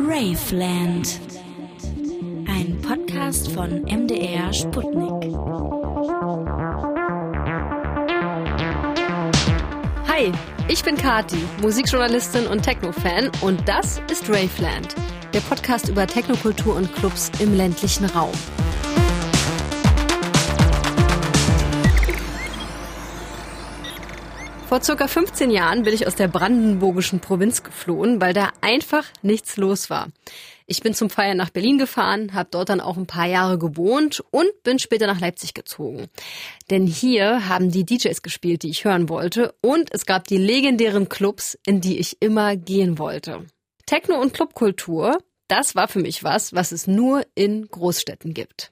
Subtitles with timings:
[0.00, 1.20] Raveland.
[2.48, 5.32] Ein Podcast von MDR Sputnik.
[10.08, 10.32] Hi,
[10.66, 14.96] ich bin Kati, Musikjournalistin und Techno-Fan und das ist Raveland,
[15.32, 18.32] der Podcast über Technokultur und Clubs im ländlichen Raum.
[24.70, 29.56] Vor circa 15 Jahren bin ich aus der brandenburgischen Provinz geflohen, weil da einfach nichts
[29.56, 30.10] los war.
[30.64, 34.22] Ich bin zum Feiern nach Berlin gefahren, habe dort dann auch ein paar Jahre gewohnt
[34.30, 36.06] und bin später nach Leipzig gezogen.
[36.70, 41.08] Denn hier haben die DJs gespielt, die ich hören wollte und es gab die legendären
[41.08, 43.46] Clubs, in die ich immer gehen wollte.
[43.86, 45.18] Techno- und Clubkultur,
[45.48, 48.70] das war für mich was, was es nur in Großstädten gibt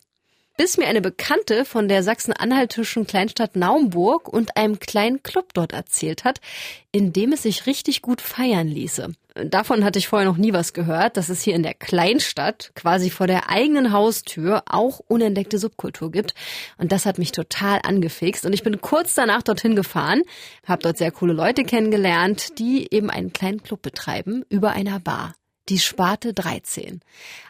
[0.59, 6.25] bis mir eine Bekannte von der sachsen-anhaltischen Kleinstadt Naumburg und einem kleinen Club dort erzählt
[6.25, 6.41] hat,
[6.91, 9.13] in dem es sich richtig gut feiern ließe.
[9.45, 13.09] Davon hatte ich vorher noch nie was gehört, dass es hier in der Kleinstadt, quasi
[13.09, 16.35] vor der eigenen Haustür, auch unentdeckte Subkultur gibt.
[16.77, 18.45] Und das hat mich total angefixt.
[18.45, 20.23] Und ich bin kurz danach dorthin gefahren,
[20.67, 25.35] habe dort sehr coole Leute kennengelernt, die eben einen kleinen Club betreiben über einer Bar
[25.69, 27.01] die Sparte 13.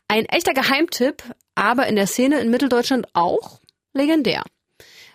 [0.08, 1.22] Ein echter Geheimtipp,
[1.58, 3.58] aber in der Szene in Mitteldeutschland auch
[3.92, 4.44] legendär.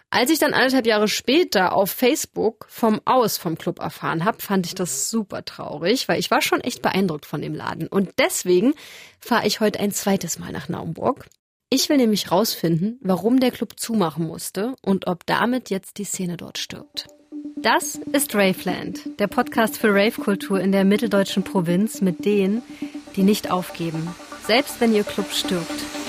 [0.10, 4.68] Als ich dann anderthalb Jahre später auf Facebook vom Aus vom Club erfahren habe, fand
[4.68, 7.88] ich das super traurig, weil ich war schon echt beeindruckt von dem Laden.
[7.88, 8.76] Und deswegen
[9.20, 11.30] fahre ich heute ein zweites Mal nach Naumburg.
[11.72, 16.38] Ich will nämlich rausfinden, warum der Club zumachen musste und ob damit jetzt die Szene
[16.38, 17.08] dort stirbt.
[17.56, 22.62] Das ist Raveland, der Podcast für Rave-Kultur in der mitteldeutschen Provinz mit denen,
[23.16, 24.14] die nicht aufgeben,
[24.46, 26.03] selbst wenn ihr Club stirbt.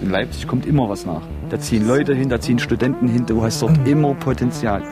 [0.00, 1.22] In Leipzig kommt immer was nach.
[1.48, 4.82] Da ziehen Leute hin, da ziehen Studenten hin, du hast dort immer Potenzial.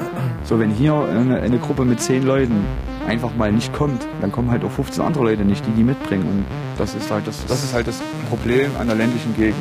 [0.44, 2.64] So, wenn hier eine, eine Gruppe mit zehn Leuten
[3.06, 6.24] einfach mal nicht kommt, dann kommen halt auch 15 andere Leute nicht, die die mitbringen.
[6.24, 6.44] Und
[6.78, 9.60] das ist halt das, das, ist halt das Problem an der ländlichen Gegend.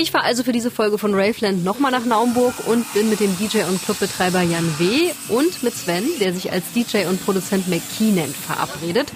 [0.00, 3.36] Ich fahre also für diese Folge von Raveland nochmal nach Naumburg und bin mit dem
[3.36, 5.10] DJ und Clubbetreiber Jan W.
[5.28, 9.12] und mit Sven, der sich als DJ und Produzent McKee nennt, verabredet.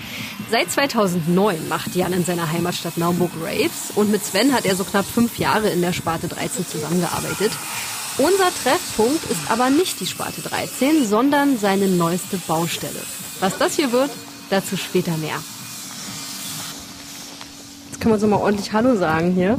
[0.51, 4.85] Seit 2009 macht Jan in seiner Heimatstadt Naumburg Raves und mit Sven hat er so
[4.85, 7.53] knapp fünf Jahre in der Sparte 13 zusammengearbeitet.
[8.19, 13.01] Unser Treffpunkt ist aber nicht die Sparte 13, sondern seine neueste Baustelle.
[13.41, 14.11] Was das hier wird,
[14.51, 15.43] dazu später mehr.
[18.05, 19.57] Jetzt können wir uns mal ordentlich Hallo sagen hier.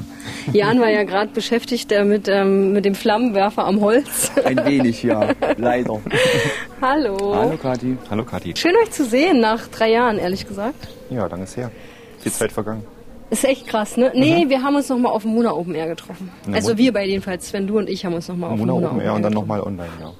[0.53, 4.31] Jan war ja gerade beschäftigt äh, mit, ähm, mit dem Flammenwerfer am Holz.
[4.45, 6.00] Ein wenig, ja, leider.
[6.79, 7.35] Hallo.
[7.35, 7.97] Hallo Kathi.
[8.07, 8.53] Hallo Kathi.
[8.56, 10.89] Schön euch zu sehen, nach drei Jahren, ehrlich gesagt.
[11.09, 11.72] Ja, lange ist her.
[12.19, 12.83] Viel Zeit vergangen.
[13.31, 14.11] Ist echt krass, ne?
[14.13, 16.29] Nee, wir haben uns nochmal auf dem Mona Open Air getroffen.
[16.45, 18.73] Na, also wir beide jedenfalls, Sven, du und ich haben uns nochmal auf dem Mona
[18.73, 20.12] Mona Open Open Air und dann nochmal online, ja.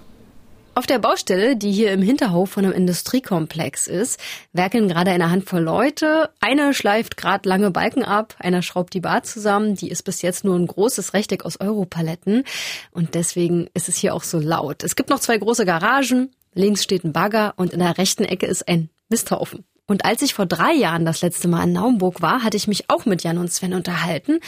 [0.78, 4.20] Auf der Baustelle, die hier im Hinterhof von einem Industriekomplex ist,
[4.52, 6.32] werkeln gerade eine Handvoll Leute.
[6.42, 9.76] Einer schleift gerade lange Balken ab, einer schraubt die Bar zusammen.
[9.76, 12.44] Die ist bis jetzt nur ein großes Rechteck aus Europaletten
[12.92, 14.84] und deswegen ist es hier auch so laut.
[14.84, 16.32] Es gibt noch zwei große Garagen.
[16.54, 19.64] Links steht ein Bagger und in der rechten Ecke ist ein Misthaufen.
[19.88, 22.90] Und als ich vor drei Jahren das letzte Mal in Naumburg war, hatte ich mich
[22.90, 24.40] auch mit Jan und Sven unterhalten.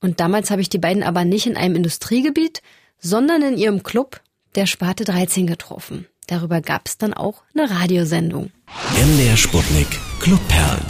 [0.00, 2.62] Und damals habe ich die beiden aber nicht in einem Industriegebiet,
[2.98, 4.22] sondern in ihrem Club
[4.56, 6.06] der Sparte 13 getroffen.
[6.26, 8.50] Darüber gab es dann auch eine Radiosendung.
[8.94, 9.86] MDR Sputnik.
[10.18, 10.82] Clubperlen.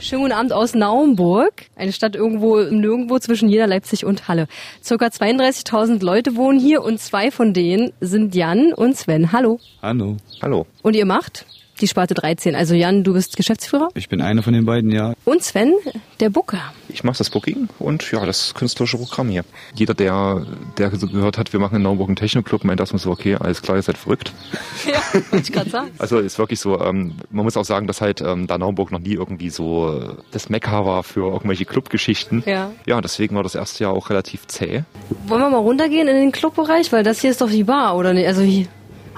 [0.00, 4.46] Schönen guten Abend aus Naumburg, eine Stadt irgendwo im Nirgendwo zwischen Jena, Leipzig und Halle.
[4.82, 9.32] Circa 32.000 Leute wohnen hier und zwei von denen sind Jan und Sven.
[9.32, 9.58] Hallo.
[9.82, 10.16] Hallo.
[10.40, 10.66] Hallo.
[10.82, 11.46] Und ihr macht
[11.80, 12.54] die Sparte 13.
[12.54, 15.14] Also Jan, du bist Geschäftsführer Ich bin einer von den beiden, ja.
[15.24, 15.72] und Sven
[16.20, 16.60] der Booker.
[16.88, 19.44] Ich mache das Booking und ja, das künstlerische Programm hier.
[19.74, 20.46] Jeder, der,
[20.76, 23.62] der so gehört hat, wir machen in Naumburg einen Techno-Club, meint erstmal so, okay, alles
[23.62, 24.32] klar, ihr seid verrückt.
[24.86, 25.90] Ja, wollte ich gerade sagen.
[25.98, 29.00] Also ist wirklich so, ähm, man muss auch sagen, dass halt ähm, da Naumburg noch
[29.00, 32.42] nie irgendwie so das Mekka war für irgendwelche Clubgeschichten.
[32.46, 32.70] Ja.
[32.86, 34.84] Ja, deswegen war das erste Jahr auch relativ zäh.
[35.26, 38.14] Wollen wir mal runtergehen in den Clubbereich, weil das hier ist doch die Bar, oder
[38.14, 38.26] nicht?
[38.26, 38.66] Also hier.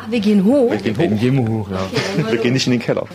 [0.03, 0.71] Ach, wir gehen hoch.
[0.71, 1.21] Wir gehen hoch.
[1.21, 2.31] Gehen wir hoch, ja.
[2.31, 3.07] Wir gehen nicht in den Keller.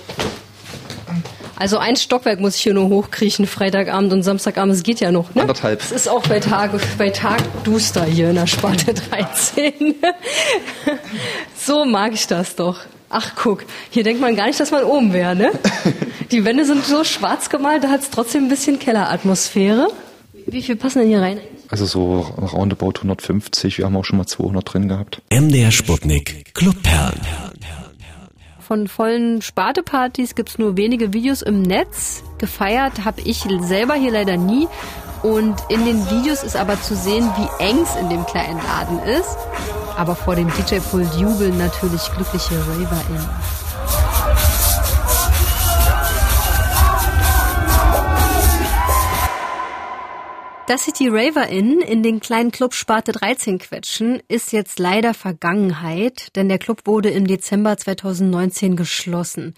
[1.58, 4.76] Also ein Stockwerk muss ich hier nur hochkriechen, Freitagabend und Samstagabend.
[4.76, 5.42] Es geht ja noch, ne?
[5.42, 5.82] Anderthalb.
[5.82, 9.96] Es ist auch bei Tag, bei Tag duster hier in der Sparte 13.
[11.58, 12.80] so mag ich das doch.
[13.10, 15.52] Ach, guck, hier denkt man gar nicht, dass man oben wäre, ne?
[16.32, 19.88] Die Wände sind so schwarz gemalt, da hat es trotzdem ein bisschen Kelleratmosphäre.
[20.48, 21.40] Wie viel passen denn hier rein?
[21.70, 22.20] Also so
[22.54, 25.22] roundabout 150, wir haben auch schon mal 200 drin gehabt.
[25.30, 26.54] MDR Sputnik.
[26.54, 27.22] Clubperlen.
[28.60, 32.24] Von vollen Spartepartys gibt's nur wenige Videos im Netz.
[32.40, 34.68] Gefeiert habe ich selber hier leider nie.
[35.22, 39.00] Und in den Videos ist aber zu sehen, wie eng es in dem kleinen Laden
[39.20, 39.38] ist.
[39.98, 43.30] Aber vor dem DJ-Pult jubeln natürlich glückliche RaverInnen.
[50.68, 56.36] Dass sich die RaverInnen in den kleinen Club Sparte 13 quetschen, ist jetzt leider Vergangenheit,
[56.36, 59.54] denn der Club wurde im Dezember 2019 geschlossen.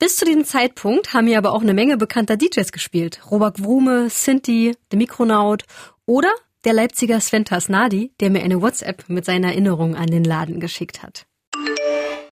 [0.00, 3.20] Bis zu diesem Zeitpunkt haben hier aber auch eine Menge bekannter DJs gespielt.
[3.30, 5.62] Robert Wrume, Sinti, The Mikronaut
[6.06, 6.32] oder
[6.64, 11.04] der Leipziger Sven Tasnadi, der mir eine WhatsApp mit seiner Erinnerung an den Laden geschickt
[11.04, 11.24] hat.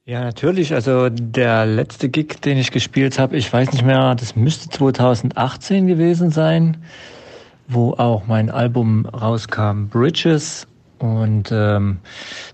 [0.05, 0.75] Ja, natürlich.
[0.75, 5.87] Also der letzte Gig, den ich gespielt habe, ich weiß nicht mehr, das müsste 2018
[5.87, 6.79] gewesen sein
[7.71, 10.67] wo auch mein Album rauskam, Bridges.
[10.99, 11.99] Und ähm,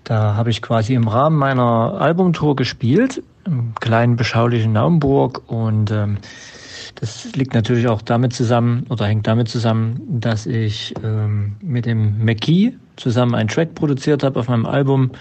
[0.03, 5.41] da habe ich quasi im Rahmen meiner Albumtour gespielt, im kleinen beschaulichen Naumburg.
[5.47, 6.17] Und ähm,
[6.95, 12.23] das liegt natürlich auch damit zusammen oder hängt damit zusammen, dass ich ähm, mit dem
[12.23, 15.11] McKee zusammen einen Track produziert habe auf meinem Album.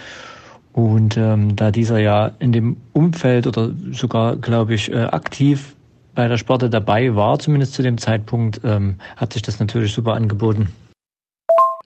[0.73, 5.76] Und ähm, da dieser ja in dem Umfeld oder sogar, glaube ich, äh, aktiv
[6.17, 10.15] bei der Sparte dabei war, zumindest zu dem Zeitpunkt, ähm, hat sich das natürlich super
[10.15, 10.73] angeboten.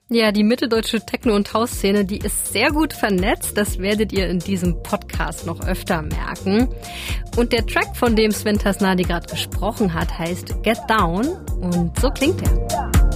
[0.09, 3.55] Ja, die mitteldeutsche Techno- und House-Szene, die ist sehr gut vernetzt.
[3.55, 6.67] Das werdet ihr in diesem Podcast noch öfter merken.
[7.37, 11.27] Und der Track, von dem Sven Tasnadi gerade gesprochen hat, heißt Get Down.
[11.61, 13.10] Und so klingt er.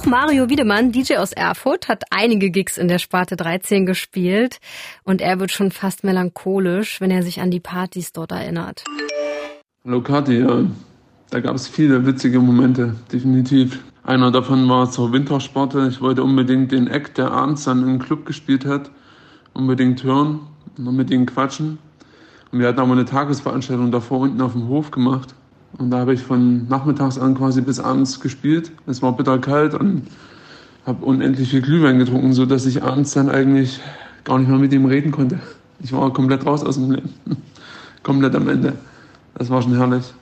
[0.00, 4.58] Auch Mario Wiedemann, DJ aus Erfurt, hat einige Gigs in der Sparte 13 gespielt
[5.04, 8.82] und er wird schon fast melancholisch, wenn er sich an die Partys dort erinnert.
[9.84, 10.64] Hallo Kathi, ja.
[11.28, 13.80] Da gab es viele witzige Momente, definitiv.
[14.02, 15.88] Einer davon war zur Wintersparte.
[15.90, 18.90] Ich wollte unbedingt den Act, der abends dann im Club gespielt hat,
[19.52, 20.40] unbedingt hören
[20.78, 21.78] und mit ihm quatschen.
[22.50, 25.34] Und wir hatten aber eine Tagesveranstaltung davor unten auf dem Hof gemacht.
[25.78, 28.72] Und da habe ich von nachmittags an quasi bis abends gespielt.
[28.86, 30.02] Es war bitterkalt und
[30.86, 33.80] habe unendlich viel Glühwein getrunken, sodass ich abends dann eigentlich
[34.24, 35.38] gar nicht mehr mit ihm reden konnte.
[35.82, 37.14] Ich war komplett raus aus dem Leben.
[38.02, 38.74] komplett am Ende.
[39.34, 40.12] Das war schon herrlich.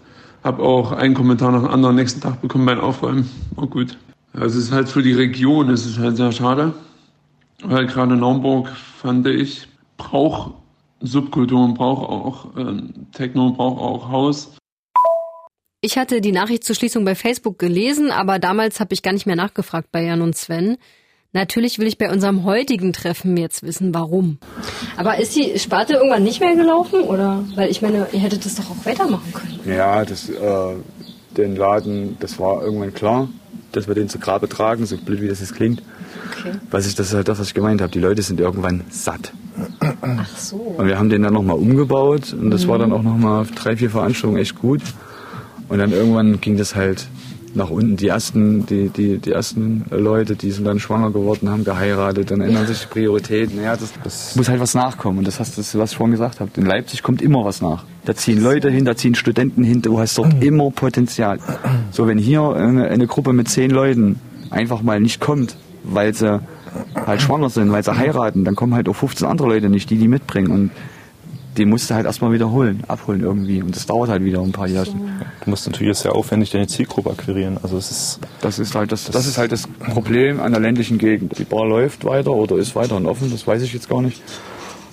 [0.44, 3.28] Habe auch einen Kommentar nach dem anderen nächsten Tag bekommen beim Aufräumen.
[3.56, 3.96] War gut.
[4.34, 6.74] Also es ist halt für die Region, es ist halt sehr schade.
[7.64, 9.66] Weil gerade Naumburg, fand ich,
[9.96, 10.52] braucht
[11.00, 14.57] Subkulturen, braucht auch äh, Techno, braucht auch Haus.
[15.80, 19.26] Ich hatte die Nachricht zur Schließung bei Facebook gelesen, aber damals habe ich gar nicht
[19.26, 20.76] mehr nachgefragt bei Jan und Sven.
[21.32, 24.38] Natürlich will ich bei unserem heutigen Treffen jetzt wissen, warum.
[24.96, 27.02] Aber ist die Sparte irgendwann nicht mehr gelaufen?
[27.02, 27.44] Oder?
[27.54, 29.60] Weil ich meine, ihr hättet das doch auch weitermachen können.
[29.66, 30.74] Ja, das, äh,
[31.36, 33.28] den Laden, das war irgendwann klar,
[33.70, 35.84] dass wir den zu Grabe tragen, so blöd wie das jetzt klingt.
[36.32, 36.54] Okay.
[36.72, 37.92] Was ich, das ist halt das, was ich gemeint habe.
[37.92, 39.32] Die Leute sind irgendwann satt.
[40.00, 40.56] Ach so.
[40.56, 42.68] Und wir haben den dann nochmal umgebaut und das mhm.
[42.68, 44.82] war dann auch nochmal drei, vier Veranstaltungen echt gut.
[45.68, 47.08] Und dann irgendwann ging das halt
[47.54, 47.96] nach unten.
[47.96, 52.40] Die ersten, die, die, die ersten Leute, die sind dann schwanger geworden, haben geheiratet, dann
[52.40, 53.62] ändern sich die Prioritäten.
[53.62, 55.18] Ja, das, das muss halt was nachkommen.
[55.18, 56.50] Und das hast du, was ich vorhin gesagt habe.
[56.56, 57.84] In Leipzig kommt immer was nach.
[58.04, 61.38] Da ziehen Leute hin, da ziehen Studenten hin, du hast dort immer Potenzial.
[61.90, 66.40] So, wenn hier eine, eine Gruppe mit zehn Leuten einfach mal nicht kommt, weil sie
[66.94, 69.96] halt schwanger sind, weil sie heiraten, dann kommen halt auch 15 andere Leute nicht, die
[69.96, 70.50] die mitbringen.
[70.50, 70.70] Und
[71.56, 73.62] den musst du halt erstmal wiederholen, abholen irgendwie.
[73.62, 74.90] Und das dauert halt wieder ein paar Jahre.
[74.90, 77.58] Du musst natürlich sehr aufwendig deine Zielgruppe akquirieren.
[77.62, 80.60] Also es ist das ist halt das, das, das ist halt das Problem an der
[80.60, 81.38] ländlichen Gegend.
[81.38, 84.22] Die Bar läuft weiter oder ist weiterhin offen, das weiß ich jetzt gar nicht.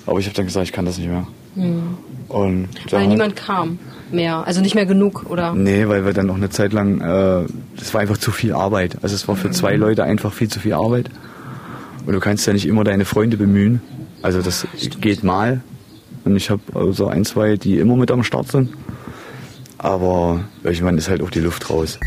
[0.07, 1.27] Aber ich habe dann gesagt, ich kann das nicht mehr.
[1.55, 1.97] Mhm.
[2.27, 3.79] Und weil niemand kam
[4.11, 5.53] mehr, also nicht mehr genug, oder?
[5.53, 7.47] Nee, weil wir dann noch eine Zeit lang, äh,
[7.77, 8.97] das war einfach zu viel Arbeit.
[9.01, 11.09] Also es war für zwei Leute einfach viel zu viel Arbeit.
[12.05, 13.81] Und du kannst ja nicht immer deine Freunde bemühen.
[14.21, 14.67] Also das
[15.01, 15.61] geht mal,
[16.25, 18.73] und ich habe also ein, zwei, die immer mit am Start sind.
[19.77, 21.99] Aber irgendwann ist halt auch die Luft raus.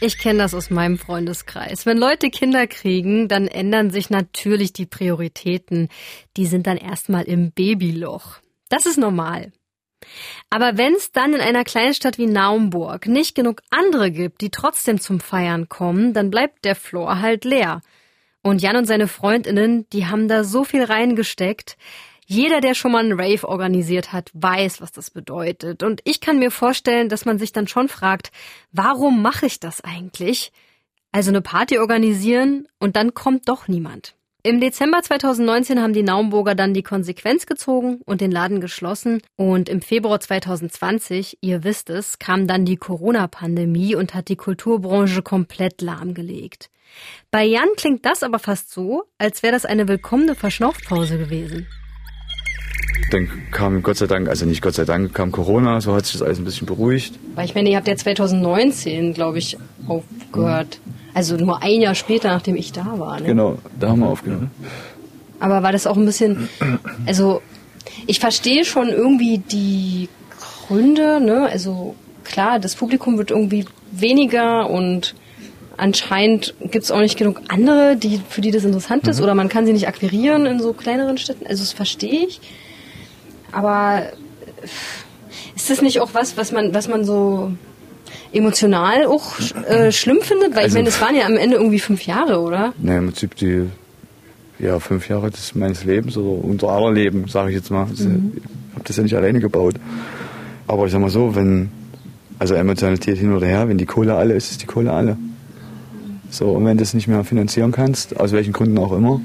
[0.00, 1.86] Ich kenne das aus meinem Freundeskreis.
[1.86, 5.88] Wenn Leute Kinder kriegen, dann ändern sich natürlich die Prioritäten.
[6.36, 8.38] Die sind dann erstmal im Babyloch.
[8.68, 9.52] Das ist normal.
[10.50, 15.00] Aber wenn es dann in einer Kleinstadt wie Naumburg nicht genug andere gibt, die trotzdem
[15.00, 17.80] zum Feiern kommen, dann bleibt der Floor halt leer.
[18.44, 21.78] Und Jan und seine Freundinnen, die haben da so viel reingesteckt.
[22.26, 25.82] Jeder, der schon mal einen Rave organisiert hat, weiß, was das bedeutet.
[25.82, 28.32] Und ich kann mir vorstellen, dass man sich dann schon fragt,
[28.70, 30.52] warum mache ich das eigentlich?
[31.10, 34.14] Also eine Party organisieren und dann kommt doch niemand.
[34.46, 39.22] Im Dezember 2019 haben die Naumburger dann die Konsequenz gezogen und den Laden geschlossen.
[39.36, 45.22] Und im Februar 2020, ihr wisst es, kam dann die Corona-Pandemie und hat die Kulturbranche
[45.22, 46.68] komplett lahmgelegt.
[47.30, 51.66] Bei Jan klingt das aber fast so, als wäre das eine willkommene Verschnaufpause gewesen.
[53.12, 56.12] Dann kam Gott sei Dank, also nicht Gott sei Dank, kam Corona, so hat sich
[56.12, 57.18] das alles ein bisschen beruhigt.
[57.34, 59.56] Weil ich meine, ihr habt ja 2019, glaube ich,
[59.88, 60.80] aufgehört.
[61.14, 63.20] Also nur ein Jahr später, nachdem ich da war.
[63.20, 63.26] Ne?
[63.26, 64.50] Genau, da haben wir aufgenommen.
[65.38, 66.48] Aber war das auch ein bisschen,
[67.06, 67.40] also
[68.06, 70.08] ich verstehe schon irgendwie die
[70.66, 71.48] Gründe, ne?
[71.50, 71.94] Also
[72.24, 75.14] klar, das Publikum wird irgendwie weniger und
[75.76, 79.48] anscheinend gibt es auch nicht genug andere, die, für die das interessant ist, oder man
[79.48, 81.46] kann sie nicht akquirieren in so kleineren Städten.
[81.46, 82.40] Also das verstehe ich.
[83.52, 84.04] Aber
[85.54, 87.52] ist das nicht auch was, was man, was man so
[88.32, 90.54] emotional auch äh, schlimm findet?
[90.54, 92.72] Weil Also- ich meine, es waren ja am Ende irgendwie fünf Jahre, oder?
[92.78, 93.64] Ne, im Prinzip die
[94.58, 97.86] ja, fünf Jahre des meines Lebens oder unser aller Leben, sage ich jetzt mal.
[97.88, 99.74] Also, Ich habe das ja nicht alleine gebaut.
[100.66, 101.70] Aber ich sag mal so, wenn,
[102.38, 105.16] also Emotionalität hin oder her, wenn die Kohle alle ist, ist die Kohle alle.
[106.30, 109.20] So, und wenn du es nicht mehr finanzieren kannst, aus welchen Gründen auch immer,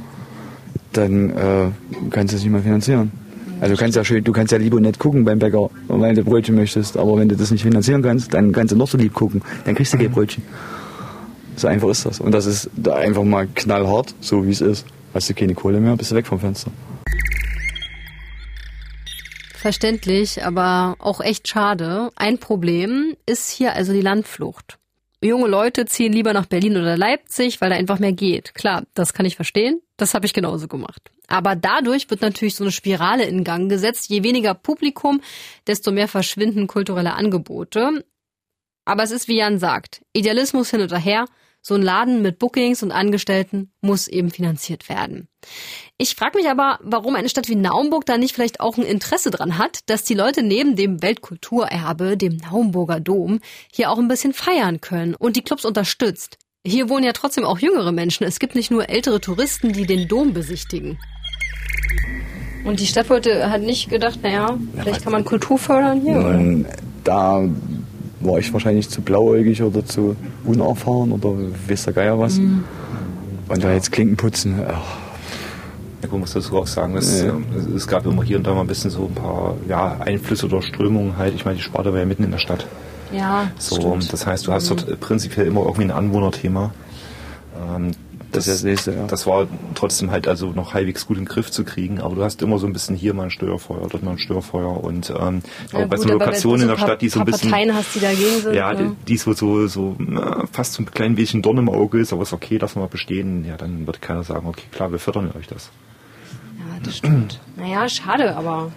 [0.94, 1.66] dann äh,
[2.10, 3.12] kannst du es nicht mehr finanzieren.
[3.62, 6.16] Also du kannst ja schön, du kannst ja lieb und nett gucken beim Bäcker, weil
[6.16, 8.98] du Brötchen möchtest, aber wenn du das nicht finanzieren kannst, dann kannst du noch so
[8.98, 10.44] lieb gucken, dann kriegst du kein Brötchen.
[11.58, 12.22] So einfach ist das.
[12.22, 14.86] Und das ist da einfach mal knallhart, so wie es ist.
[15.14, 16.72] Hast du keine Kohle mehr, bist du weg vom Fenster.
[19.54, 22.12] Verständlich, aber auch echt schade.
[22.16, 24.79] Ein Problem ist hier also die Landflucht.
[25.22, 28.56] Junge Leute ziehen lieber nach Berlin oder Leipzig, weil da einfach mehr geht.
[28.56, 29.82] Klar, das kann ich verstehen.
[29.98, 31.12] Das habe ich genauso gemacht.
[31.28, 34.10] Aber dadurch wird natürlich so eine Spirale in Gang gesetzt.
[34.10, 35.22] Je weniger Publikum,
[35.68, 38.06] desto mehr verschwinden kulturelle Angebote.
[38.86, 41.26] Aber es ist, wie Jan sagt, Idealismus hin oder her.
[41.70, 45.28] So ein Laden mit Bookings und Angestellten muss eben finanziert werden.
[46.00, 49.30] Ich frage mich aber, warum eine Stadt wie Naumburg da nicht vielleicht auch ein Interesse
[49.30, 53.40] dran hat, dass die Leute neben dem Weltkulturerbe, dem Naumburger Dom,
[53.72, 56.40] hier auch ein bisschen feiern können und die Clubs unterstützt.
[56.66, 58.26] Hier wohnen ja trotzdem auch jüngere Menschen.
[58.26, 60.98] Es gibt nicht nur ältere Touristen, die den Dom besichtigen.
[62.66, 66.18] Und die Stadt wollte, hat nicht gedacht, naja, vielleicht kann man Kultur fördern hier.
[66.18, 66.66] oder?
[67.04, 67.48] Da
[68.22, 71.30] war ich wahrscheinlich zu blauäugig oder zu unerfahren oder
[71.68, 72.38] weiß der Geier was.
[72.38, 72.64] Und
[73.64, 74.82] da jetzt Klinken putzen, ach,
[76.02, 77.30] Ja, gut, muss dazu auch sagen, es, Ja.
[77.30, 77.44] ähm,
[77.76, 80.62] es- gab immer hier und da mal ein bisschen so ein paar ja, Einflüsse oder
[80.62, 81.36] Strömungen halt.
[81.36, 82.68] Ich meine, die Sparte war ja mitten in der Stadt.
[83.12, 84.14] Ja, So, stimmt.
[84.14, 86.72] das heißt, du hast dort äh, prinzipiell immer irgendwie ein Anwohnerthema.
[87.76, 87.92] Ähm,
[88.32, 89.08] Das ist das nächste, ja.
[89.08, 92.24] das war trotzdem halt also noch halbwegs gut in den Griff zu kriegen, aber du
[92.24, 95.42] hast immer so ein bisschen hier mal ein Störfeuer, dort mal ein Störfeuer und ähm,
[95.72, 97.26] Ja, auch bei gut, so aber Lokationen wenn in der so Stadt, die so ein
[97.26, 98.54] bisschen Parteien hast, die dagegen sind.
[98.54, 98.96] ja, ne?
[99.06, 102.14] die, die so, so, so na, fast so ein klein bisschen Dorn im Auge ist,
[102.14, 103.46] aber ist okay, lassen wir bestehen.
[103.46, 105.72] Ja, dann wird keiner sagen, okay, klar, wir fördern euch das.
[106.60, 107.40] Ja, das stimmt.
[107.56, 108.72] Naja, schade, aber.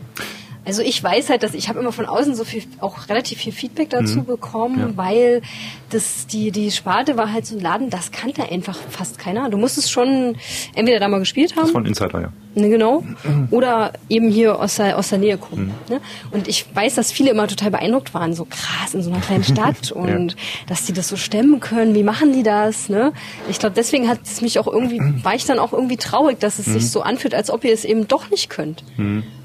[0.65, 3.53] Also ich weiß halt, dass ich habe immer von außen so viel, auch relativ viel
[3.53, 4.91] Feedback dazu bekommen, Ja.
[4.97, 5.43] weil
[5.91, 9.51] das die die Sparte war halt so ein Laden, das kannte einfach fast keiner.
[9.51, 10.37] Du musstest schon
[10.75, 12.33] entweder da mal gespielt haben, Das war ein Insider, ja.
[12.55, 13.03] ne, genau,
[13.51, 15.75] oder eben hier aus der aus der Nähe kommen.
[15.91, 16.01] Ne?
[16.31, 19.45] Und ich weiß, dass viele immer total beeindruckt waren, so krass in so einer kleinen
[19.45, 20.37] Stadt und
[20.69, 21.95] dass die das so stemmen können.
[21.95, 22.89] Wie machen die das?
[22.89, 23.13] Ne?
[23.51, 26.59] Ich glaube, deswegen hat es mich auch irgendwie war ich dann auch irgendwie traurig, dass
[26.61, 28.85] es sich so anfühlt, als ob ihr es eben doch nicht könnt.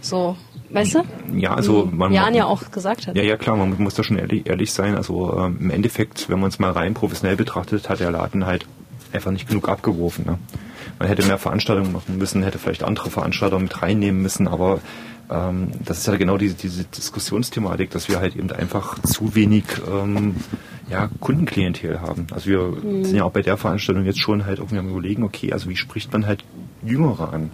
[0.02, 0.36] So,
[0.70, 1.04] weißt du?
[1.36, 3.16] Ja, also Wie man, Jan ja auch gesagt hat.
[3.16, 4.96] Ja, ja, klar, man muss da schon ehrlich, ehrlich sein.
[4.96, 8.66] Also ähm, im Endeffekt, wenn man es mal rein professionell betrachtet, hat der Laden halt
[9.14, 10.26] einfach nicht genug abgeworfen.
[10.26, 10.38] Ne?
[11.00, 14.80] Man hätte mehr Veranstaltungen machen müssen, hätte vielleicht andere Veranstalter mit reinnehmen müssen, aber
[15.30, 19.64] ähm, das ist ja genau diese, diese Diskussionsthematik, dass wir halt eben einfach zu wenig
[19.90, 20.36] ähm,
[20.90, 22.28] ja, Kundenklientel haben.
[22.32, 25.52] Also wir sind ja auch bei der Veranstaltung jetzt schon halt irgendwie am überlegen, okay,
[25.52, 26.44] also wie spricht man halt
[26.84, 27.52] Jüngere an?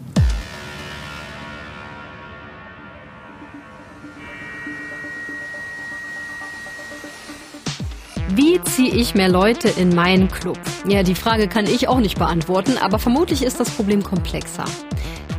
[8.35, 10.57] Wie ziehe ich mehr Leute in meinen Club?
[10.87, 14.65] Ja, die Frage kann ich auch nicht beantworten, aber vermutlich ist das Problem komplexer.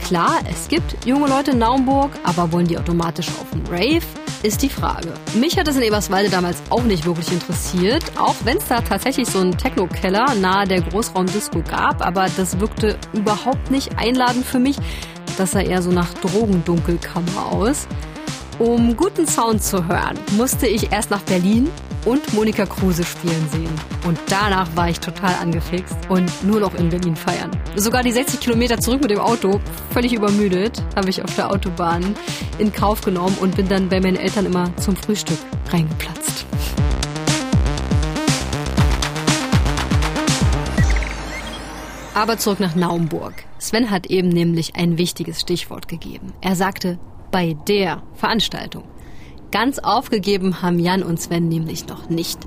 [0.06, 4.06] Klar, es gibt junge Leute in Naumburg, aber wollen die automatisch auf einen Rave?
[4.44, 5.12] Ist die Frage.
[5.34, 9.28] Mich hat es in Eberswalde damals auch nicht wirklich interessiert, auch wenn es da tatsächlich
[9.28, 14.76] so einen Techno-Keller nahe der Großraumdisco gab, aber das wirkte überhaupt nicht einladend für mich.
[15.36, 17.88] Das sah eher so nach Drogendunkelkammer aus.
[18.60, 21.68] Um guten Sound zu hören, musste ich erst nach Berlin
[22.04, 23.70] und Monika Kruse spielen sehen.
[24.06, 27.50] Und danach war ich total angefixt und nur noch in Berlin feiern.
[27.76, 32.14] Sogar die 60 Kilometer zurück mit dem Auto, völlig übermüdet, habe ich auf der Autobahn
[32.58, 35.38] in Kauf genommen und bin dann bei meinen Eltern immer zum Frühstück
[35.70, 36.46] reingeplatzt.
[42.14, 43.34] Aber zurück nach Naumburg.
[43.58, 46.32] Sven hat eben nämlich ein wichtiges Stichwort gegeben.
[46.40, 46.99] Er sagte,
[47.32, 48.84] bei der Veranstaltung.
[49.54, 52.40] Ganz aufgegeben haben Jan und Sven nämlich noch nicht.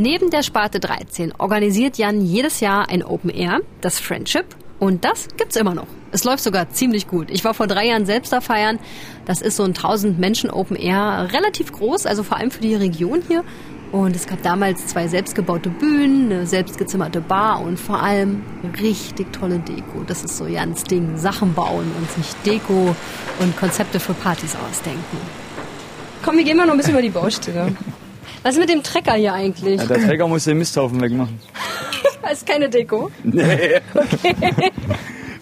[0.00, 4.46] Neben der Sparte 13 organisiert Jan jedes Jahr ein Open Air, das Friendship,
[4.78, 5.86] und das gibt's immer noch.
[6.10, 7.30] Es läuft sogar ziemlich gut.
[7.30, 8.78] Ich war vor drei Jahren selbst da feiern.
[9.26, 12.74] Das ist so ein 1000 Menschen Open Air, relativ groß, also vor allem für die
[12.74, 13.44] Region hier.
[13.92, 18.42] Und es gab damals zwei selbstgebaute Bühnen, eine selbstgezimmerte Bar und vor allem
[18.80, 20.02] richtig tolle Deko.
[20.06, 21.18] Das ist so Jans Ding.
[21.18, 22.96] Sachen bauen und sich Deko
[23.38, 25.43] und Konzepte für Partys ausdenken.
[26.24, 27.76] Komm, wir gehen mal noch ein bisschen über die Baustelle.
[28.42, 29.80] Was ist mit dem Trecker hier eigentlich?
[29.80, 31.38] Ja, der Träger muss den Misthaufen wegmachen.
[32.22, 33.10] Das ist keine Deko.
[33.22, 33.80] Nee.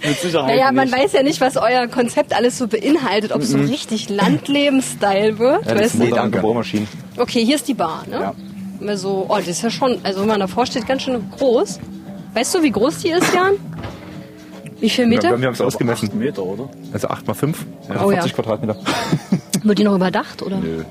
[0.04, 0.98] Mit Sicherheit Naja, man nicht.
[0.98, 5.66] weiß ja nicht, was euer Konzept alles so beinhaltet, ob es so richtig Landleben-Style wird.
[5.66, 6.08] Ja, das weißt sind du?
[6.10, 6.88] moderne Bohrmaschinen.
[7.16, 8.20] Okay, hier ist die Bar, ne?
[8.20, 8.34] Ja.
[8.88, 11.78] Also, oh, das ist ja schon, also wenn man davor steht, ganz schön groß.
[12.34, 13.52] Weißt du, wie groß die ist, Jan?
[14.82, 15.38] Wie viel Wir, Meter?
[15.40, 16.10] wir haben es ausgemessen.
[16.18, 16.68] Meter, oder?
[16.92, 18.36] Also 8 mal 5, Oh, 40 ja.
[18.36, 18.76] Quadratmeter.
[19.62, 20.58] Wird die noch überdacht, oder?
[20.58, 20.82] Nö.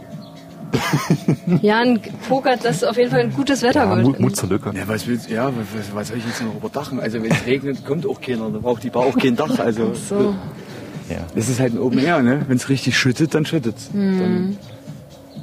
[1.62, 4.06] Jan pokert, dass auf jeden Fall ein gutes Wetter Ja, wird.
[4.08, 4.72] Mut, Mut zur Lücke.
[4.74, 7.00] Ja, was willst ja, was, was soll ich jetzt noch überdachen?
[7.02, 8.50] Also wenn es regnet, kommt auch keiner.
[8.50, 9.60] Da braucht die Bar auch kein Dach.
[9.60, 10.34] Also So.
[11.10, 11.18] Ja.
[11.36, 12.46] das ist halt ein Open Air, ne?
[12.48, 13.90] Wenn es richtig schüttet, dann schüttet's.
[13.92, 14.20] Mhm.
[14.20, 14.58] Dann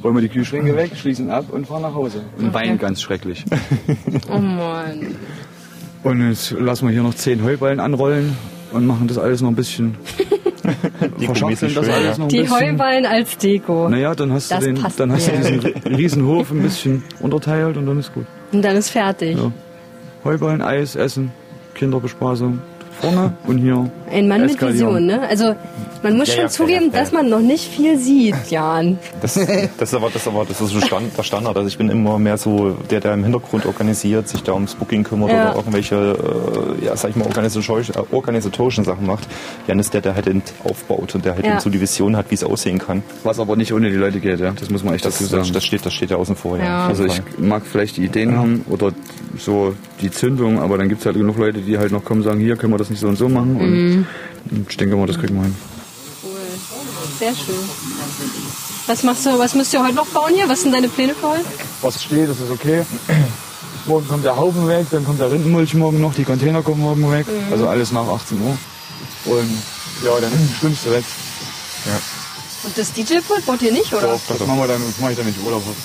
[0.02, 2.22] räumen wir die Kühlschränke weg, schließen ab und fahren nach Hause.
[2.38, 3.44] Und weinen ganz schrecklich.
[4.32, 5.14] Oh Mann.
[6.02, 8.36] Und jetzt lassen wir hier noch zehn Heuballen anrollen
[8.72, 9.96] und machen das alles noch ein bisschen.
[11.18, 12.18] verschachteln das schön, alles ja.
[12.18, 12.72] noch ein Die bisschen.
[12.72, 13.88] Heuballen als Deko.
[13.88, 17.98] Naja, dann hast du den, dann hast du diesen Riesenhof ein bisschen unterteilt und dann
[17.98, 18.26] ist gut.
[18.52, 19.36] Und dann ist fertig.
[19.36, 19.52] Ja.
[20.24, 21.32] Heuballen, Eis, Essen,
[21.74, 22.58] Kinderbespaßung
[23.00, 23.90] vorne und hier.
[24.12, 24.60] Ein Mann mit.
[24.60, 25.20] Vision, ne?
[25.28, 25.54] Also
[26.02, 27.00] man muss Ja, schon ja, zugeben, fair.
[27.00, 28.98] dass man noch nicht viel sieht, Jan.
[29.20, 31.56] Das, das ist aber, das ist aber, das ist so Stand, der Standard.
[31.56, 35.02] Also ich bin immer mehr so der, der im Hintergrund organisiert, sich da ums Booking
[35.02, 35.48] kümmert Ja.
[35.50, 35.96] oder irgendwelche,
[36.80, 39.26] äh, ja, sag ich mal, organisatorischen, äh, organisatorischen Sachen macht.
[39.66, 41.52] Jan ist der, der halt den aufbaut und der halt Ja.
[41.52, 43.02] eben so die Vision hat, wie es aussehen kann.
[43.24, 44.52] Was aber nicht ohne die Leute geht, ja.
[44.52, 45.50] Das muss man echt Das, dazu sagen.
[45.52, 46.58] das, steht, das steht ja außen vor.
[46.58, 46.86] Ja.
[46.86, 48.92] also ich mag vielleicht die Ideen haben oder
[49.36, 52.24] so die Zündung, aber dann gibt es halt genug Leute, die halt noch kommen und
[52.24, 53.97] sagen, hier können wir das nicht so und so machen.
[53.98, 54.06] Mhm.
[54.50, 55.56] Und ich denke mal, das kriegen wir hin.
[56.22, 56.30] Cool.
[57.18, 57.54] Sehr schön.
[58.86, 60.48] Was machst du, was müsst ihr heute noch bauen hier?
[60.48, 61.44] Was sind deine Pläne für heute?
[61.82, 62.84] Was steht, das ist okay.
[63.86, 67.10] Morgen kommt der Haufen weg, dann kommt der Rindenmulch morgen noch, die Container kommen morgen
[67.10, 67.26] weg.
[67.26, 67.52] Mhm.
[67.52, 68.58] Also alles nach 18 Uhr.
[69.24, 69.62] Und
[70.04, 71.04] ja, dann ist das Schlimmste weg.
[72.64, 74.08] Und das DJ-Pult baut ihr nicht, oder?
[74.08, 75.76] Doch, das machen wir dann, das mache ich dann, wenn ich Urlaub habe.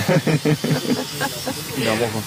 [1.76, 2.22] In der Woche.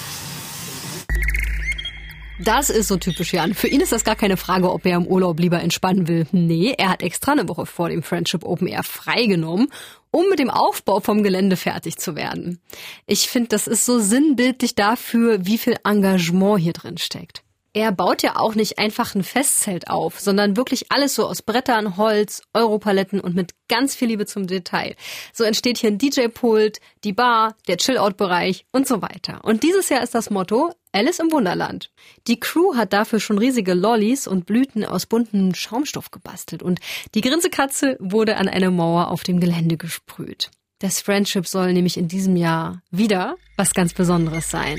[2.40, 3.54] Das ist so typisch Jan.
[3.54, 6.26] Für ihn ist das gar keine Frage, ob er im Urlaub lieber entspannen will.
[6.32, 9.68] Nee, er hat extra eine Woche vor dem Friendship Open Air freigenommen,
[10.10, 12.60] um mit dem Aufbau vom Gelände fertig zu werden.
[13.06, 17.44] Ich finde, das ist so sinnbildlich dafür, wie viel Engagement hier drin steckt.
[17.72, 21.96] Er baut ja auch nicht einfach ein Festzelt auf, sondern wirklich alles so aus Brettern,
[21.96, 24.96] Holz, Europaletten und mit ganz viel Liebe zum Detail.
[25.32, 29.40] So entsteht hier ein DJ-Pult, die Bar, der Chill-Out-Bereich und so weiter.
[29.42, 31.90] Und dieses Jahr ist das Motto Alice im Wunderland.
[32.28, 36.78] Die Crew hat dafür schon riesige Lollis und Blüten aus buntem Schaumstoff gebastelt und
[37.16, 40.50] die Grinsekatze wurde an eine Mauer auf dem Gelände gesprüht.
[40.78, 44.78] Das Friendship soll nämlich in diesem Jahr wieder was ganz Besonderes sein.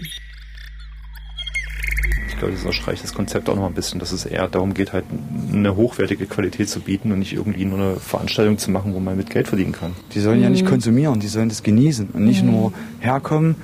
[2.29, 4.91] Ich glaube, das unterstreicht das Konzept auch noch ein bisschen, dass es eher darum geht,
[4.93, 5.05] halt
[5.51, 9.15] eine hochwertige Qualität zu bieten und nicht irgendwie nur eine Veranstaltung zu machen, wo man
[9.15, 9.95] mit Geld verdienen kann.
[10.13, 10.53] Die sollen ja Mhm.
[10.53, 13.55] nicht konsumieren, die sollen das genießen und nicht nur herkommen,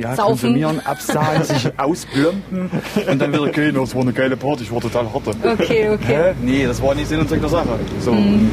[0.00, 0.30] ja, Saufen.
[0.40, 2.70] konsumieren, absahen, sich ausblömpen
[3.10, 5.22] und dann wieder gehen, das war eine geile Party, ich war total hart.
[5.26, 5.96] Okay, okay.
[6.06, 6.34] Hä?
[6.42, 7.78] Nee, das war nicht Sinn und Zweck der Sache.
[8.00, 8.50] So, und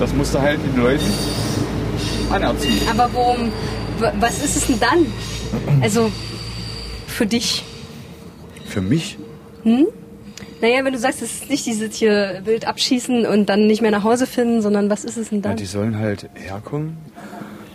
[0.00, 1.04] das musste halt den Leuten
[2.30, 2.80] anerziehen.
[2.90, 3.48] Aber worum,
[3.98, 5.06] w- was ist es denn dann?
[5.82, 6.10] Also,
[7.06, 7.64] für dich?
[8.66, 9.18] Für mich?
[10.60, 13.90] Naja, wenn du sagst, es ist nicht dieses hier wild abschießen und dann nicht mehr
[13.90, 15.56] nach Hause finden, sondern was ist es denn Ja, dann?
[15.56, 16.96] die sollen halt herkommen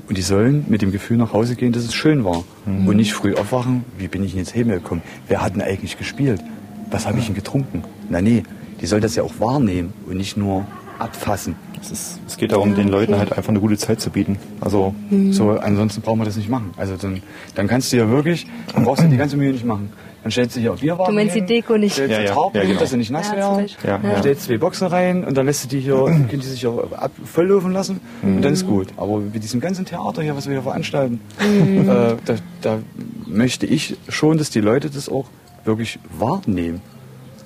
[0.10, 2.44] und die sollen mit dem Gefühl nach Hause gehen, dass es schön war.
[2.88, 5.04] Und nicht früh aufwachen, wie bin ich denn jetzt hergekommen?
[5.28, 6.44] Wer hat denn eigentlich gespielt?
[6.90, 7.84] Was habe ich denn getrunken?
[8.10, 8.42] Na nee,
[8.82, 10.66] die sollen das ja auch wahrnehmen und nicht nur
[11.00, 11.56] abfassen.
[11.82, 14.38] Es, ist, es geht darum, den Leuten halt einfach eine gute Zeit zu bieten.
[14.60, 14.94] Also
[15.32, 16.72] So, ansonsten brauchen wir das nicht machen.
[16.78, 17.22] Also dann,
[17.56, 19.92] dann kannst du ja wirklich, dann brauchst du die ganze Mühe nicht machen.
[20.22, 21.94] Dann stellst du hier auf Bierwagen Du meinst die hin, Deko nicht?
[21.94, 22.32] Stellst Ja, ja.
[22.34, 22.80] Trauben Ja, genau.
[22.82, 23.70] dass sie nicht nass Ja, werden.
[23.86, 24.20] Ja, ja.
[24.20, 27.12] stellst zwei Boxen rein und dann lässt du die hier, können die sich hier ab,
[27.24, 28.70] volllaufen lassen und dann ist Mhm.
[28.70, 28.88] gut.
[28.98, 31.86] Aber mit diesem ganzen Theater hier, was wir hier veranstalten, äh,
[32.26, 32.80] da, da
[33.26, 35.28] möchte ich schon, dass die Leute das auch
[35.64, 36.82] wirklich wahrnehmen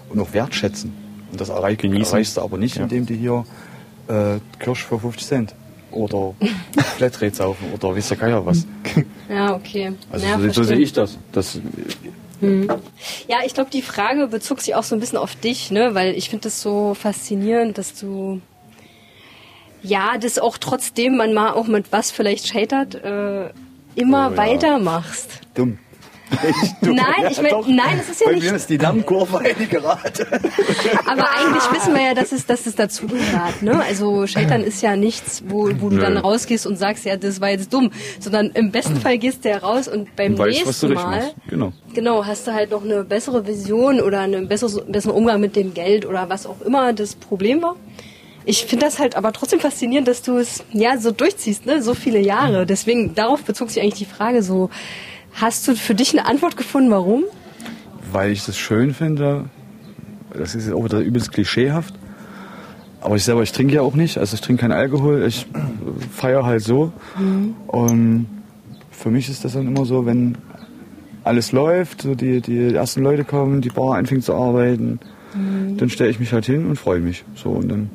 [0.10, 0.94] und auch wertschätzen.
[1.34, 2.14] Und das erreich, Genießen.
[2.14, 2.84] erreichst du aber nicht, Ja.
[2.84, 3.44] indem du hier
[4.08, 5.56] äh, Kirsch für 50 Cent
[5.92, 6.34] oder
[6.98, 8.66] Flatrate saufen oder wisst der Geier was.
[9.30, 9.94] Ja, okay.
[10.12, 11.18] Also ja, so, so sehe ich das.
[11.32, 11.60] das.
[13.28, 15.96] Ja, ich glaube, die Frage bezog sich auch so ein bisschen auf dich, ne?
[15.96, 18.42] Weil ich finde das so faszinierend, dass du
[19.82, 23.50] ja, das auch trotzdem man mal auch mit was vielleicht scheitert, äh,
[23.96, 24.38] immer Oh ja.
[24.38, 25.30] weitermachst.
[25.56, 25.78] Dumm.
[26.42, 26.96] Echt dumm.
[26.96, 27.68] Nein, ich mein- doch.
[27.68, 30.28] nein, es ist ja Bei nicht- mir ist die Dammkurve gerade.
[31.06, 33.62] Aber eigentlich wissen wir ja, dass es, dass es dazugehört.
[33.62, 33.80] Ne?
[33.88, 36.02] Also Scheitern ist ja nichts, wo, wo du Nö.
[36.02, 37.92] dann rausgehst und sagst, ja, das war jetzt dumm.
[38.20, 41.10] Sondern im besten Fall gehst du ja raus und beim Du weißt, was du nächsten
[41.10, 41.32] Mal.
[41.50, 41.74] Genau.
[41.94, 45.74] genau, hast du halt noch eine bessere Vision oder einen besseren, besseren Umgang mit dem
[45.74, 47.76] Geld oder was auch immer das Problem war.
[48.46, 51.82] Ich finde das halt aber trotzdem faszinierend, dass du es ja so durchziehst, ne?
[51.82, 52.66] so viele Jahre.
[52.66, 54.70] Deswegen, darauf bezog sich eigentlich die Frage so,
[55.34, 57.24] hast du für dich eine Antwort gefunden, warum?
[58.12, 59.46] Weil ich das schön finde.
[60.34, 61.94] Das ist jetzt auch wieder übelst klischeehaft.
[63.02, 64.18] Aber ich selber, ich trinke ja auch nicht.
[64.18, 65.26] Also ich trinke keinen Alkohol.
[65.28, 65.46] Ich
[66.12, 66.94] feiere halt so.
[67.68, 68.28] Und
[68.92, 70.38] für mich ist das dann immer so, wenn
[71.24, 75.00] alles läuft, so die, die ersten Leute kommen, die Bar anfängt zu arbeiten,
[75.78, 77.26] dann stelle ich mich halt hin und freue mich.
[77.36, 77.90] So und dann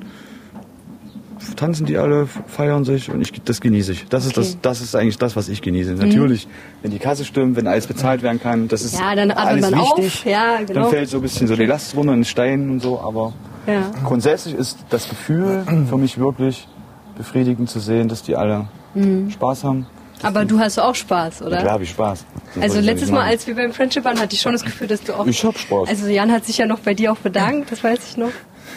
[1.57, 4.07] tanzen die alle, feiern sich und ich, das genieße ich.
[4.09, 4.47] Das ist, Okay.
[4.63, 5.93] das, das ist eigentlich das, was ich genieße.
[5.93, 6.47] Natürlich,
[6.83, 9.81] wenn die Kasse stimmt, wenn alles bezahlt werden kann, das ist Ja, dann alles man
[9.81, 9.99] auf.
[9.99, 10.25] wichtig.
[10.25, 10.83] Ja, genau.
[10.83, 13.33] Dann fällt so ein bisschen so die Last runter, ein Stein und so, aber
[13.67, 13.91] Ja.
[14.05, 16.67] grundsätzlich ist das Gefühl für mich wirklich
[17.17, 18.67] befriedigend zu sehen, dass die alle
[19.31, 19.87] Spaß haben.
[20.23, 21.59] Aber du hast auch Spaß, oder?
[21.59, 22.25] Klar habe ich Spaß.
[22.55, 24.89] Sonst Also ja letztes Mal, als wir beim Friendship waren, hatte ich schon das Gefühl,
[24.89, 25.25] dass du auch.
[25.27, 25.89] Ich hab Spaß.
[25.89, 28.31] Also Jan hat sich ja noch bei dir auch bedankt, das weiß ich noch.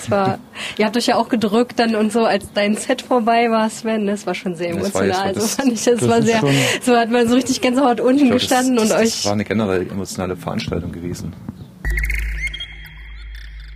[0.04, 0.40] Es war,
[0.78, 4.08] ihr habt euch ja auch gedrückt dann und so, als dein Set vorbei war, Sven.
[4.08, 5.28] Das war schon sehr Das war emotional.
[5.28, 8.00] Also das- fand ich, das, das war sehr, schon- so hat man so richtig Gänsehaut
[8.00, 9.10] unten glaub, gestanden das, und das, euch.
[9.12, 11.34] Das war eine generell emotionale Veranstaltung gewesen.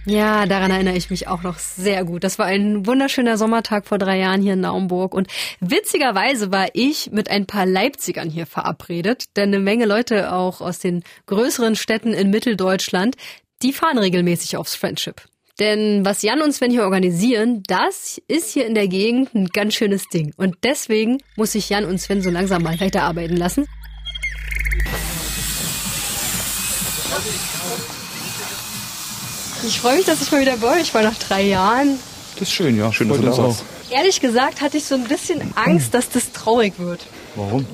[0.08, 2.24] Ja, daran erinnere ich mich auch noch sehr gut.
[2.24, 5.16] Das war ein wunderschöner Sommertag vor drei Jahren hier in Naumburg.
[5.16, 5.28] Und
[5.62, 10.78] witzigerweise war ich mit ein paar Leipzigern hier verabredet, denn eine Menge Leute auch aus
[10.78, 13.16] den größeren Städten in Mitteldeutschland,
[13.64, 15.22] die fahren regelmäßig aufs Friendship.
[15.60, 19.74] Denn was Jan und Sven hier organisieren, das ist hier in der Gegend ein ganz
[19.74, 20.34] schönes Ding.
[20.36, 23.66] Und deswegen muss sich Jan und Sven so langsam mal weiterarbeiten lassen.
[29.66, 32.00] Ich freue mich, dass ich mal wieder bei euch war nach drei Jahren.
[32.34, 32.92] Das ist schön, ja.
[32.92, 33.64] Schön, dass du da uns warst.
[33.90, 37.06] Ehrlich gesagt hatte ich so ein bisschen Angst, dass das traurig wird.
[37.36, 37.66] Warum?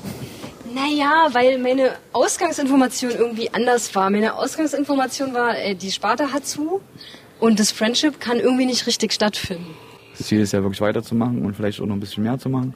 [0.72, 4.08] Naja, weil meine Ausgangsinformation irgendwie anders war.
[4.08, 6.80] Meine Ausgangsinformation war, äh, die Sparta hat zu
[7.42, 9.66] und das Friendship kann irgendwie nicht richtig stattfinden.
[10.16, 12.74] Das Ziel ist ja wirklich weiterzumachen und vielleicht auch noch ein bisschen mehr zu machen.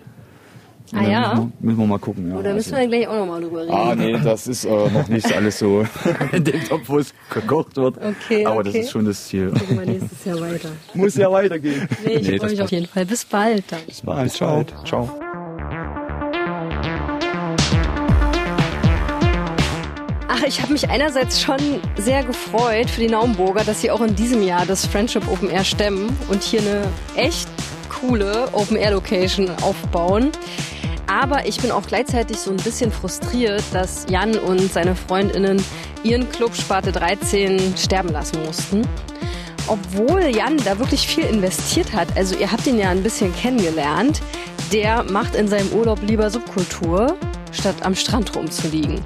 [0.92, 1.20] Und Ah ja?
[1.34, 2.30] Müssen wir, müssen wir mal gucken.
[2.30, 2.36] Ja.
[2.36, 3.72] Oder müssen wir dann gleich auch nochmal drüber reden?
[3.72, 5.84] Ah, nee, das ist äh, noch nicht alles so
[6.32, 7.96] in dem Topf, wo es gekocht wird.
[7.98, 8.64] Okay, Aber okay.
[8.72, 9.50] das ist schon das Ziel.
[9.50, 10.68] Gucken wir nächstes Jahr weiter.
[10.94, 11.88] Muss ja weitergehen.
[12.04, 13.06] Nee, ich Nee, freue mich auf jeden Fall.
[13.06, 13.80] Bis bald dann.
[13.86, 14.32] Bis bald.
[14.32, 14.64] Ciao.
[14.84, 15.25] Ciao.
[20.38, 24.14] Ach, ich habe mich einerseits schon sehr gefreut für die Naumburger, dass sie auch in
[24.14, 26.82] diesem Jahr das Friendship Open Air stemmen und hier eine
[27.14, 27.48] echt
[27.88, 30.30] coole Open Air Location aufbauen.
[31.06, 35.64] Aber ich bin auch gleichzeitig so ein bisschen frustriert, dass Jan und seine Freundinnen
[36.02, 38.82] ihren Club Sparte 13 sterben lassen mussten.
[39.68, 44.20] Obwohl Jan da wirklich viel investiert hat, also ihr habt ihn ja ein bisschen kennengelernt,
[44.70, 47.16] der macht in seinem Urlaub lieber Subkultur,
[47.52, 49.00] statt am Strand rumzuliegen.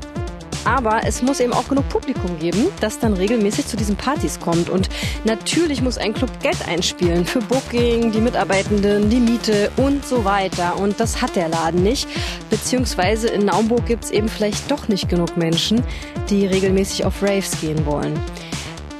[0.64, 4.68] Aber es muss eben auch genug Publikum geben, das dann regelmäßig zu diesen Partys kommt.
[4.68, 4.88] Und
[5.24, 10.78] natürlich muss ein Club Geld einspielen für Booking, die Mitarbeitenden, die Miete und so weiter.
[10.78, 12.08] Und das hat der Laden nicht.
[12.50, 15.82] Beziehungsweise in Naumburg gibt es eben vielleicht doch nicht genug Menschen,
[16.28, 18.18] die regelmäßig auf Raves gehen wollen.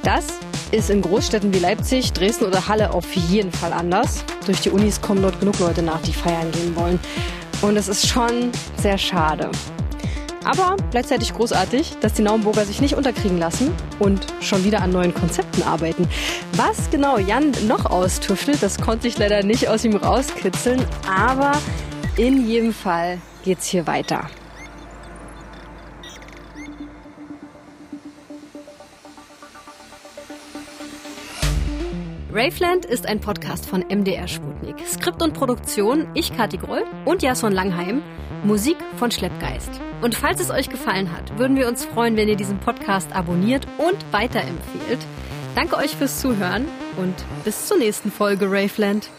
[0.03, 0.25] Das
[0.71, 4.23] ist in Großstädten wie Leipzig, Dresden oder Halle auf jeden Fall anders.
[4.45, 6.99] Durch die Unis kommen dort genug Leute nach, die feiern gehen wollen.
[7.61, 9.51] Und es ist schon sehr schade.
[10.43, 15.13] Aber gleichzeitig großartig, dass die Naumburger sich nicht unterkriegen lassen und schon wieder an neuen
[15.13, 16.07] Konzepten arbeiten.
[16.53, 21.51] Was genau Jan noch austüftelt, das konnte ich leider nicht aus ihm rauskitzeln, aber
[22.17, 24.27] in jedem Fall geht's hier weiter.
[32.33, 34.75] Raveland ist ein Podcast von MDR Sputnik.
[34.87, 38.01] Skript und Produktion ich, Kati Groll und Jason Langheim.
[38.43, 39.69] Musik von Schleppgeist.
[40.01, 43.67] Und falls es euch gefallen hat, würden wir uns freuen, wenn ihr diesen Podcast abonniert
[43.77, 44.99] und weiterempfehlt.
[45.55, 46.65] Danke euch fürs Zuhören
[46.97, 49.09] und bis zur nächsten Folge Raveland.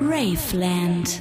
[0.00, 1.20] Raveland.